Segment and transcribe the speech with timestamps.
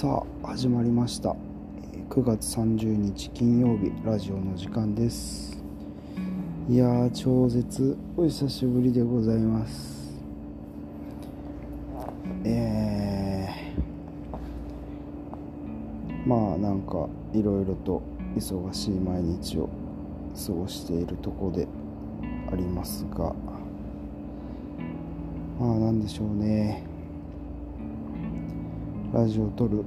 [0.00, 1.36] さあ始まりました。
[2.08, 5.62] 9月30日金曜日ラジオの時間です。
[6.70, 10.18] いやー超絶お久しぶりでございます。
[12.44, 18.00] えー、まあなんかいろいろと
[18.34, 19.68] 忙しい毎日を
[20.46, 21.68] 過ごしているとこで
[22.50, 23.34] ありますが。
[25.58, 26.88] まあなんでしょうね。
[29.12, 29.82] ラジオを撮る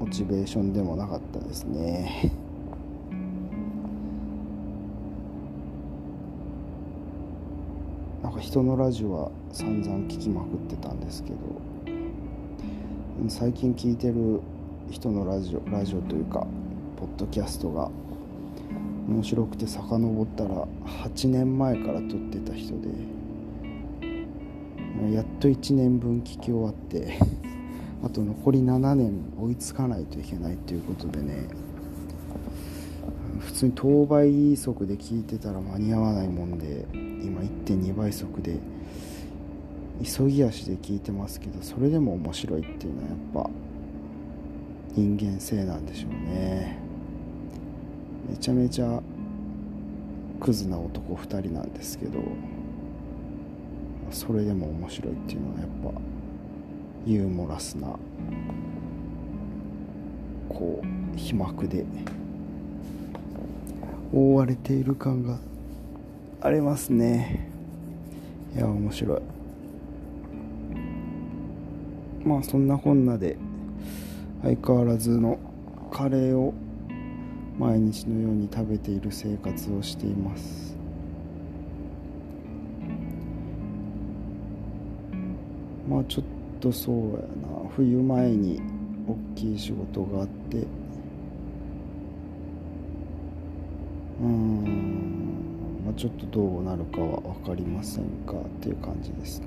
[0.00, 2.32] モチベーションでもなかったですね。
[8.22, 11.36] なんか人のラジオは散々聞きまくってたんですけど
[13.28, 14.40] 最近聞いてる
[14.90, 16.46] 人のラジオラジオというか
[16.96, 17.90] ポッドキャストが
[19.06, 20.66] 面白くて遡ったら
[21.04, 22.88] 8年前から撮ってた人で
[25.14, 27.18] やっと1年分聞き終わって。
[28.02, 31.48] あと残り7年追いつかないといけないということでね
[33.40, 38.58] 普通に当倍速で聞いてたら間に合わないもんで今1.2倍速で
[40.02, 43.50] 急ぎ足で聞いてますけどそれでも面白いっていうのはやっぱ
[44.94, 46.78] 人間性なんでしょうね。
[48.28, 49.02] めちゃめちゃ
[50.40, 52.20] クズな男2人なんですけど
[54.10, 56.00] それでも面白いっていうのはやっぱ
[57.06, 57.98] ユーモラスな
[60.48, 61.84] こう皮膜で
[64.12, 65.38] 覆われている感が
[66.40, 67.48] ありますね。
[68.54, 69.20] いや面白い。
[72.24, 73.36] まあそんなこんなで
[74.42, 75.38] 相変わらずの
[75.90, 76.52] カレーを
[77.58, 80.76] 毎日のように食べている生活をしています。
[85.88, 86.24] まあちょっ
[86.60, 87.68] とそうやな。
[87.74, 88.60] 冬前に
[89.08, 90.66] 大きい仕事があって。
[94.20, 99.46] うん、まあ、ちょっとどうなるかは分かりませんかっていう感じですね。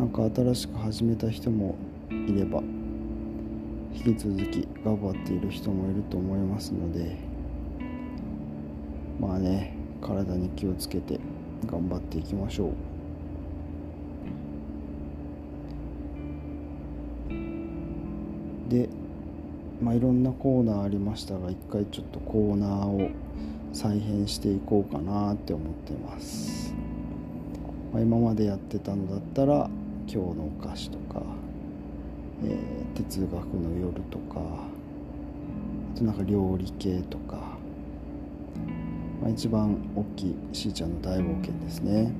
[0.00, 1.76] なんか新しく始めた人も
[2.10, 2.62] いれば
[3.92, 7.18] 引き続き頑張っている人もいると思いますので
[9.20, 11.20] まあね体に気をつけて
[11.66, 12.72] 頑張っていきましょう。
[18.70, 18.88] で
[19.82, 23.10] まあいろんなコーナーありましたが一回ちょっとコーナーを
[23.72, 26.72] 再編していこうかなって思ってます、
[27.92, 29.70] まあ、今までやってたのだったら
[30.06, 31.22] 「今日のお菓子」とか、
[32.44, 34.40] えー、哲学の夜」とか
[35.94, 37.58] あとなんか料理系とか
[39.20, 42.12] まあ、一番大きいしーちゃんの大冒険ですね、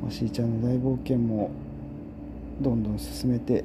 [0.00, 1.50] まあ、しーちゃんの大冒険も
[2.60, 3.64] どんどん進めて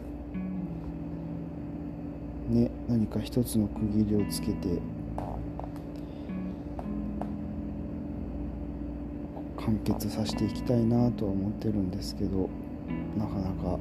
[2.50, 4.80] ね何か一つの区切りをつけて
[9.58, 12.50] 完結させていきたいなとは思ってるんですけど
[13.18, 13.78] なかなか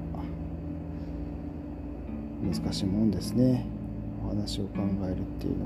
[2.43, 3.67] 難しいもんですね。
[4.25, 5.66] お話を考えるっていうの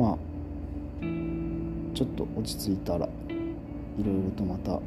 [0.00, 0.18] まあ
[1.94, 3.08] ちょっと落ち着いたらい
[4.02, 4.80] ろいろとまた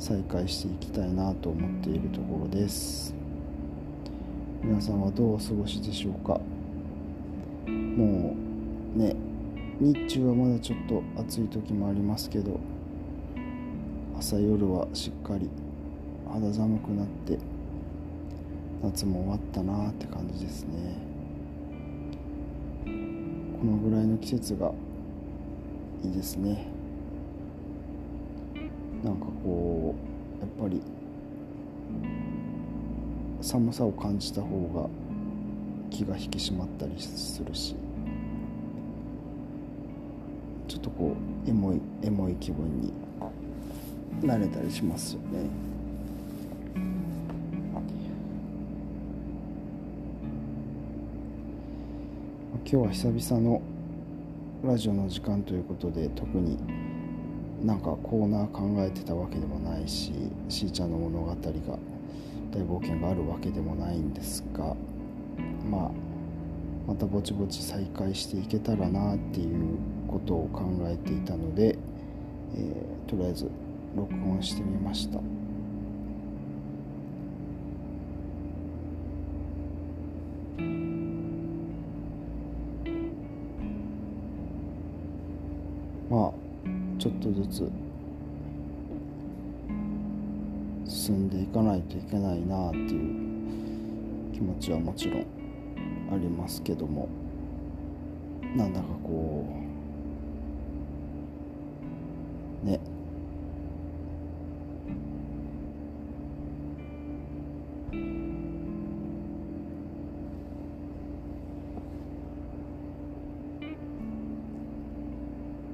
[0.00, 3.14] 再開していきたいなと思っているところです。
[4.60, 6.40] 皆さんはどうお過ごしでしょうか？
[7.68, 8.34] も
[8.96, 9.14] うね
[9.78, 12.58] 日中はまだちょっと暑い時もありますけど
[14.18, 15.48] 朝夜はしっかり
[16.28, 17.38] 肌寒くなって
[18.82, 21.08] 夏も終わったなって感じですね。
[23.60, 24.72] このぐらいの季節が
[26.02, 26.66] いいですね
[29.04, 29.94] なんかこ
[30.38, 30.80] うやっぱり
[33.42, 34.88] 寒さを感じた方が
[35.90, 37.76] 気が引き締まったりするし
[40.66, 41.14] ちょっとこ
[41.46, 42.94] うエモいエモい気分に
[44.22, 45.48] なれたりしますよね。
[52.64, 53.60] 今日は久々の
[54.62, 56.56] ラジオの時間ということで特に
[57.64, 60.12] なんかコーナー考えてたわけでもないし
[60.48, 61.36] しーちゃんの物語が
[62.52, 64.76] 大冒険があるわけでもないんですが
[65.68, 65.90] まあ
[66.86, 69.76] またぼちぼち再開していけたらなっていう
[70.06, 71.76] ことを考えていたので、
[72.54, 73.50] えー、とりあえず
[73.96, 75.39] 録音してみました。
[87.20, 87.70] とずつ
[90.86, 95.26] 進んでいかないといけないなっていう気持ちはもちろん
[96.12, 97.08] ありますけども。
[98.56, 99.46] なんだかこ
[102.64, 102.80] うね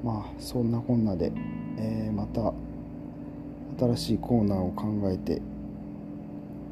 [0.06, 1.32] まあそんなこんなで、
[1.78, 2.52] えー、また
[3.76, 5.42] 新しいコーナーを考えて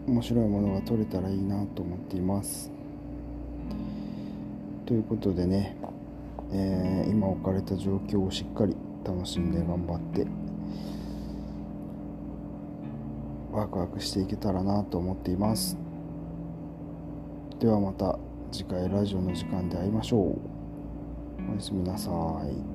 [0.06, 2.70] 面白いものが撮れたらいいなと思っています。
[4.86, 5.76] ということでね、
[6.52, 10.26] えー、今置かれた状況をしっかり楽しんで頑張って
[13.50, 15.76] ワクワクしていけたらなと思っています。
[17.58, 18.16] ではまた
[18.52, 20.38] 次回ラジオの時間で会いましょう。
[21.50, 22.10] おやすみなさ
[22.48, 22.73] い。